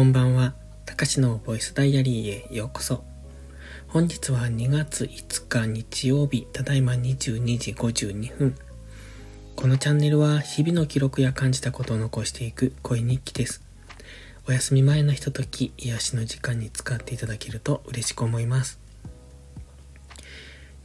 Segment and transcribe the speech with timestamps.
[0.00, 0.54] こんばんは。
[0.86, 3.04] たかしのボイスダイアリーへようこそ。
[3.88, 8.54] 本日は2月5日日曜日、ただいま22時52分。
[9.56, 13.62] このチャンネルは日々の記録や感じたことを残していく声日記です。
[14.48, 18.80] お休み前のひととき、癒しの時間に使っていただけると嬉しく思います。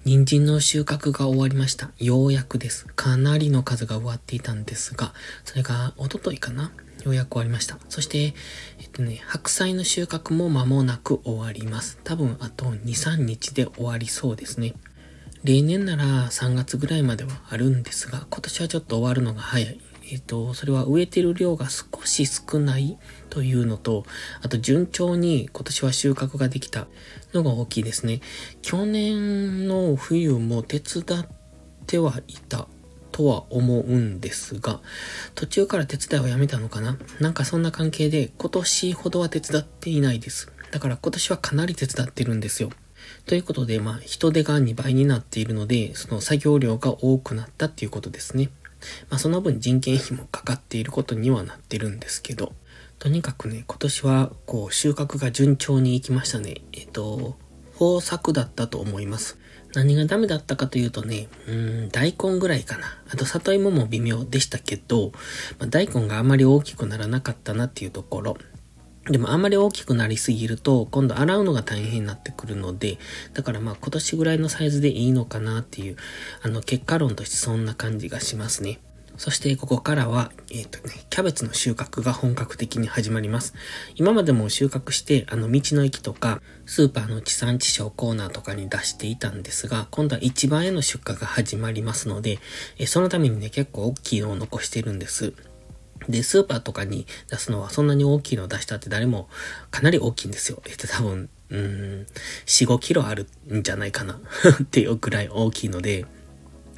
[0.04, 1.92] 人参の収穫が終わりました。
[2.00, 2.86] ようやくです。
[2.98, 5.14] かなりの数が終わっていたんですが、
[5.46, 6.74] それがおとといかな
[7.06, 7.78] ようやく終わりました。
[7.88, 8.34] そして、
[8.80, 12.00] えっとね、白菜の収穫も間もなく終わります。
[12.04, 14.74] 多分あと2、3日で終わりそうですね。
[15.44, 19.80] 例年なら3月ぐらいまではあるんですが、今年はちょっと終わるのが早い。
[20.12, 22.98] えっ、と、それは植えてる量が少し少ない
[23.30, 24.06] というのと、
[24.42, 26.88] あと順調に今年は収穫ができた
[27.34, 28.22] のが大きいですね。
[28.64, 31.28] 去年の冬も手伝っ
[31.86, 32.68] てはいた
[33.16, 34.82] とは思うんですが、
[35.36, 36.98] 途中から手伝いをやめたのかな？
[37.22, 40.52] なんかそんな関係で今年ほどは手伝っていないです。
[40.72, 42.72] だから今年はかなり手伝ってるんですよ。
[43.26, 48.50] ということで、まあ、人手が2倍になっているので、その作業量が多くなったっていうことですね。
[49.10, 52.52] まあ、その分人件費もかかっていることにはなってるんですけど、
[53.00, 56.64] とにかくね、今年は、こう、収穫が順調にいきましたね。
[56.74, 57.38] えっと、
[57.80, 59.38] 豊作だったと思います。
[59.76, 62.86] 何がダメだったかというとね、うん、大根ぐらいかな。
[63.10, 65.12] あと里芋も微妙でしたけど、
[65.60, 68.38] まあ、大根があまり大きくならなかったなっていうところ。
[69.10, 72.98] でもあんまり大きくなりすぎると、今度洗うのが大変になってくるので、
[73.34, 75.96] だからまあ今年ぐらいのサイズでいいのかなっていう、
[76.42, 78.80] あの結果論としてそんな感じがしますね。
[79.18, 83.54] そしてここからは、えっ、ー、とね、キャベツの収穫が本格的に始まります。
[83.96, 92.40] 今までも収穫して、あの、道の駅とか、スーパーの地産地消コーナーとかに出していたんですが、今度は市場への出荷が始まりますので、
[92.78, 95.34] えそのためにね、結構大きいのを残してるんです。
[96.10, 99.30] で、スーパーとかに出すのはそんなに大きいのを出したって誰も
[99.72, 100.62] かなり大きいんですよ。
[100.68, 102.08] えっと多分、うん、
[102.46, 104.20] 4、5キロあるんじゃないかな
[104.62, 106.06] っていうくらい大きいので、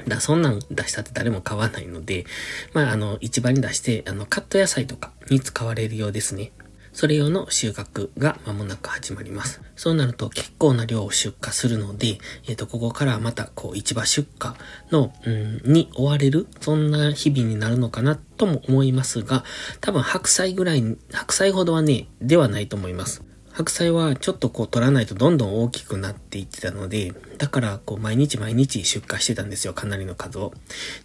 [0.08, 2.26] だそんなん出したって誰も買わないので、
[2.74, 6.52] まあ、あの、市場に出して、あの、カット野菜とかに使われるようですね。
[6.98, 9.62] それ用の収穫が間もなく始まります。
[9.76, 14.54] そうなると結構な量を出荷するので、えっ、ー、と、ここからまた、こう、市場出荷
[14.92, 19.44] の、うん、に追われる、そんな日々になるのかなとも思いますが、
[19.80, 23.27] 多分白菜ぐらい、白菜ほどはね、ではないと思います。
[23.58, 30.54] 白菜はちょっとこう取らないとどんどん大きくなっていってたので、だからこう毎日毎日出荷してたんですよ、かなりの数を。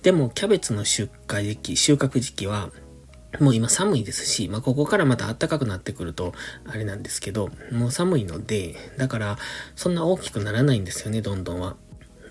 [0.02, 2.68] でもキャベツの出荷時期、収穫時期は、
[3.40, 6.34] もう今寒いですし、まあ、ここからまた暖かくなってくると、
[6.66, 9.38] あれなんですけど、もう寒いので、だから、
[9.74, 11.76] そんな大きくならないんですよね、どんどんは。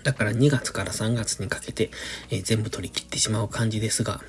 [0.04, 1.90] だから2月から3月にかけて、
[2.30, 4.20] えー、全部取り切ってしまう感じですが、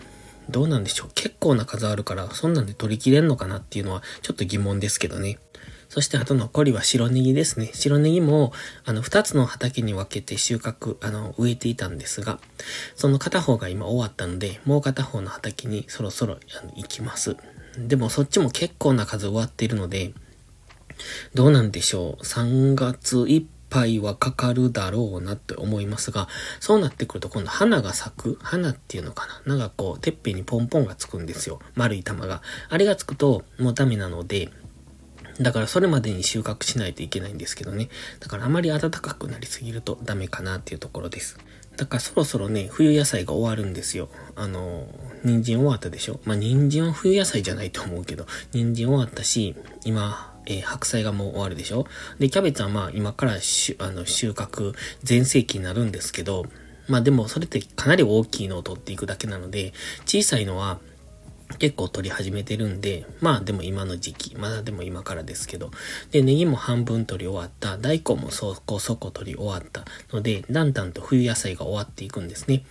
[0.50, 5.38] どうなんでしょう結構な数あるから、そんなんで取り切れんのかなっていうのは、ちょっと疑問ですけどね。
[5.94, 7.70] そしてあと残りは白ネギですね。
[7.72, 8.52] 白ネギも、
[8.84, 12.40] あの、二つの畑に分けて収穫、あの、植えていたんですが、
[12.96, 16.40] その片方が今終わったので、もう片方の畑にそろそろ
[16.76, 17.38] 行きます。
[17.78, 20.16] でもそっちも結構な数終わっているので、
[21.36, 22.24] どうなんでしょう。
[22.24, 26.28] 3月いっぱいはかかるだろうなって思いますが、
[26.60, 31.60] そうなってくると今度花が咲く花っていうのかななんかこう、てっぺんにポンポンがつくんですよ。
[31.76, 32.42] 丸い玉が。
[32.70, 34.50] あれがつくともうダメなので、
[35.40, 37.90] だからそれまでに収穫しないといけないんですけどね。
[38.20, 41.38] だからあまり暖かくなりすぎるとダメかなっていうところです。
[41.76, 44.10] だからそろそろね、冬野菜が終わるんですよ。
[44.36, 44.88] あの、
[45.24, 46.20] 人参終わったでしょ？
[46.24, 51.88] まあ、人参は冬野菜じゃないと思うけど、人参終わったし、今、えー、白菜がもう終わるでしょ？
[52.20, 56.46] で、キャベツはまあ今からしあの収穫全盛期になるんですけど、
[56.88, 59.74] まあでもそれってかなり大きいのを取っていくだけなので、
[60.06, 60.80] 小さいのは
[61.58, 65.72] 結構取り始めてるんで、まあでも今の時期、まだでも今からですけど、
[66.12, 72.64] で、ネギも半分取り終わった、大根もそこそこ取り終わったので、だんだんと冬野菜が終わっていくんですね。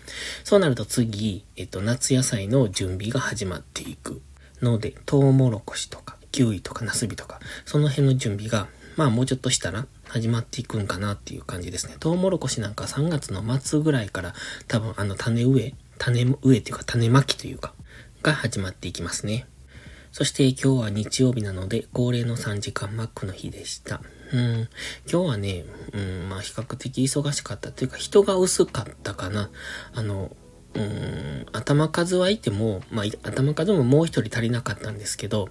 [0.44, 4.21] そうなると次、えっと、夏野菜の準備が始まっていく
[4.60, 11.97] ので、トウモロコシとか、キウイとかナスビとか、その辺の準備が、まあもうちょっとしたら始まっていくんかなっていう感じですね。
[11.98, 14.34] トウモロコシなんか3月の末ぐらいから
[14.68, 17.72] 多分あの種植え、種植えっていうか種まきというか、
[18.22, 19.47] が始まっていきますね。
[20.13, 24.01] そして今日は日曜日なので恒例の3時間マックの日でした。
[24.33, 24.69] うん、
[25.10, 29.51] 今日はね、うん、まあ比較的忙しかったというか人が薄かったかな。
[29.95, 30.36] あの、
[30.74, 35.48] うん、頭数はいても、まあ頭数ももう一人足りなかったんですけど、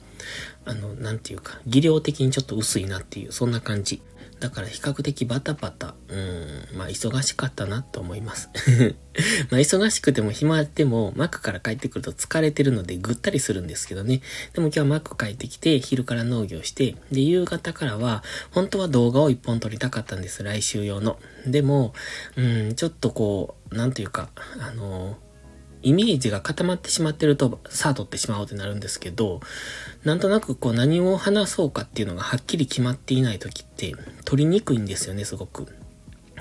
[0.65, 4.01] あの、なんていうか、技量的にちょっと薄いなっていう、そんな感じ。
[4.41, 8.49] だから比較的バタバタ、うん、まあ忙しかったなと思います。
[9.51, 14.21] まあ忙しくても暇でも、マックから帰ってくると疲れてるのでぐったりするんですけどね。
[14.53, 21.19] でも今日はマック帰ってきて、昼から農業して、で、夕方からは、本当は動画を一本撮りたかったんです、来週用の。
[21.45, 21.93] でも、
[22.35, 25.30] うん、ちょっとこう、なんていうか、あのー
[25.83, 29.41] イメージが固まってしまってると、さあ撮ってしまおうってなるんですけど、
[30.03, 33.93] なんとなくこう何を話そうかっていうのがはっきり決まっていない時って、
[34.25, 35.67] 撮りにくいんですよね、すごく。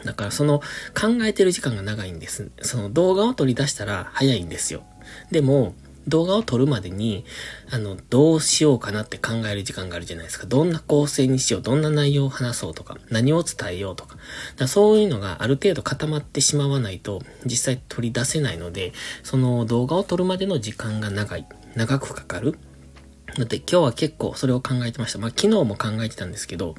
[0.05, 0.61] だからその
[0.99, 2.51] 考えてる時間が長いんです。
[2.63, 4.83] その動画を撮り出したら早いんですよ。
[5.31, 5.75] でも、
[6.09, 7.25] 動画を撮るまでに、
[7.71, 10.47] あの、どうしようかなって考える時間があるじゃないですか。
[10.47, 14.17] どんな構成にしよう、どんな内容を話そうとか、何を伝えようとか。
[14.57, 18.93] かそういうのがある程度固まってしまわないと、実際取り出せないので、
[19.23, 22.59] その動画を撮るまでの時間が長い、長くかかる。
[23.37, 25.19] だって今日は結構それを考えてました。
[25.19, 26.75] まあ昨日も考えてたんですけど、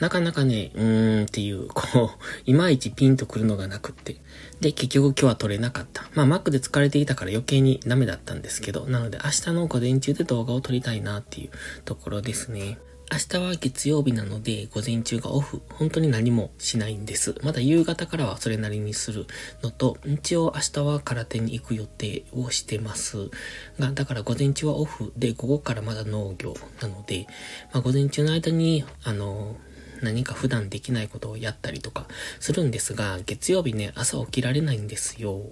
[0.00, 2.18] なかなかね、うーんっていう、こう、
[2.50, 4.16] いまいちピンとくるのがなくって。
[4.60, 6.08] で、結局今日は撮れなかった。
[6.14, 11.50] まあ Mac で疲れていたから余計にダメだったんですけど、なので明日の午前中で動画を撮りたいなっていう
[11.84, 12.78] ところですね。
[13.14, 15.62] 明日は月曜日なので、午前中がオフ。
[15.68, 17.36] 本当に何もしないんです。
[17.44, 19.28] まだ夕方からはそれなりにする
[19.62, 23.30] のと、一応明日は空手に行く予定をしてます
[23.78, 27.28] が、だから午前中はオフで、午後からまだ農業なので、
[27.72, 29.54] まあ、午前中の間に、あの、
[30.02, 32.06] 何か普段できないことをやったりとか
[32.40, 35.42] するんですが、月曜日ね、朝起きられないんですよ。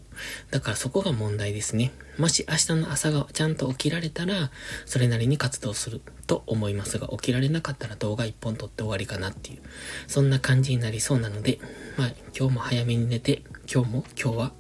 [0.50, 1.92] だからそこが問題ですね。
[2.18, 4.50] もし明日の朝がちゃんと起きられたら、
[4.84, 9.62] それなりに活動すると思いますが、起きられなかったら動画一本撮って終わりかなっていう、
[10.06, 11.58] そんな感じになりそうなので、
[11.96, 12.08] まあ
[12.38, 13.42] 今日も早めに寝て、
[13.72, 14.52] 今日も今日は、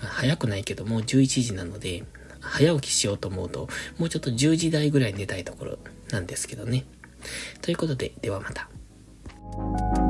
[0.00, 2.04] まあ、早くないけどもう11時なので、
[2.40, 3.68] 早起きしようと思うと、
[3.98, 5.78] もうちょっと10時台ぐらい寝たいところ
[6.10, 6.84] なんですけどね。
[7.62, 8.68] ということで、ではまた。
[9.54, 10.01] Thank you